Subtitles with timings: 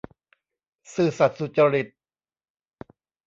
[0.93, 1.87] ซื่อสัตย์สุจริต